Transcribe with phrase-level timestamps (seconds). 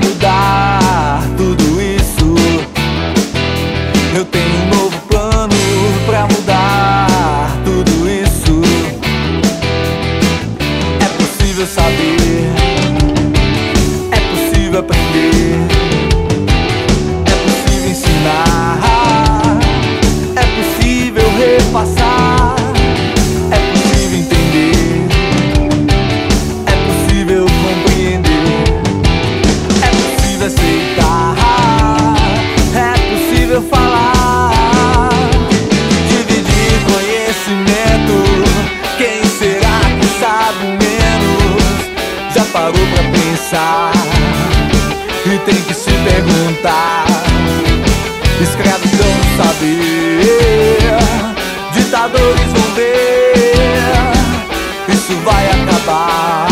[0.00, 0.39] mudar.
[42.40, 43.92] já parou pra pensar
[45.26, 47.04] E tem que se perguntar.
[48.40, 50.80] Escravidão vão saber
[51.72, 53.42] Ditadores vão ver
[54.88, 56.46] Isso vai acabar.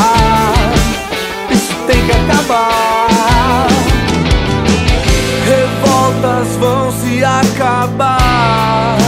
[1.51, 3.69] Isso tem que acabar.
[5.47, 8.99] Revoltas vão se acabar.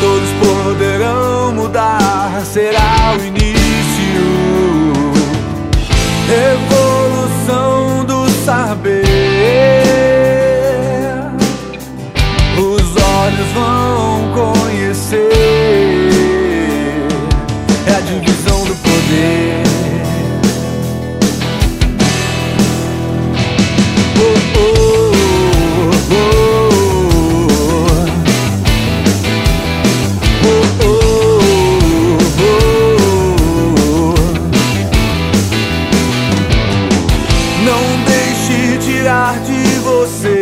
[0.00, 2.42] Todos poderão mudar.
[2.44, 3.57] Será o início
[6.28, 9.07] Revolução do saber.
[38.80, 40.40] Tirar de você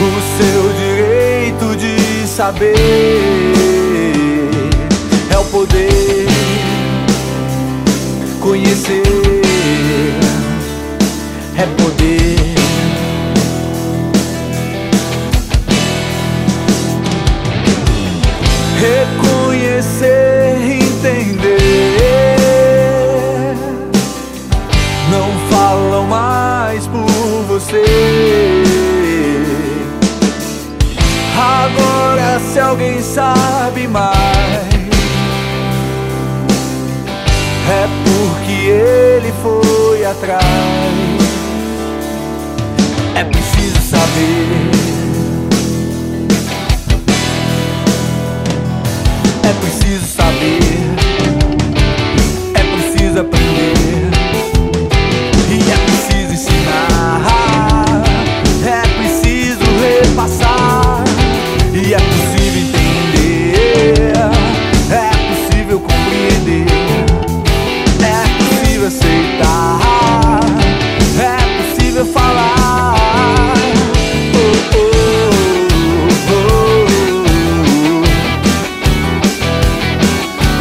[0.00, 2.74] o seu direito de saber.
[5.30, 6.26] É o poder
[8.40, 9.02] conhecer,
[11.56, 12.23] é poder.
[32.74, 34.74] Alguém sabe mais,
[37.70, 40.42] é porque ele foi atrás.
[43.14, 44.70] É preciso saber.
[49.44, 50.83] É preciso saber.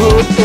[0.09, 0.42] くて